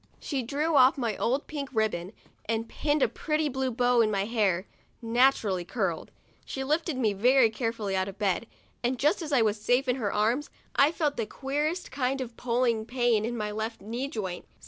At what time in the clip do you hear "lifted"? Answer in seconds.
6.63-6.97